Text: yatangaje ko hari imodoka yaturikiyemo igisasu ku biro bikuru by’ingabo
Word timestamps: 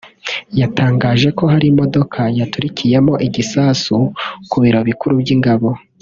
yatangaje 0.59 1.27
ko 1.37 1.43
hari 1.53 1.65
imodoka 1.73 2.19
yaturikiyemo 2.39 3.13
igisasu 3.27 3.95
ku 4.49 4.57
biro 4.63 4.79
bikuru 4.89 5.13
by’ingabo 5.21 5.69